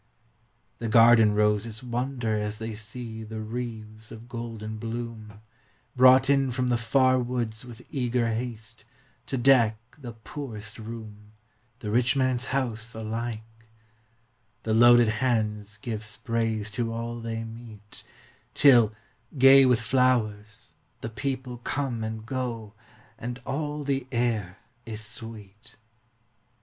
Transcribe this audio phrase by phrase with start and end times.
[0.79, 5.41] p><INT>The garden roses wonder as they seeThe wreaths of golden bloom,
[5.95, 8.85] Brought in from the far woods with eager haste
[9.27, 11.33] To deck the poorest room,
[11.81, 13.43] The rich man’s house, alike;
[14.63, 18.03] the loaded handsGive sprays to all they meet,
[18.55, 18.93] Till,
[19.37, 22.73] gay with flowers, the people come and go,
[23.19, 25.77] And all the air is sweet.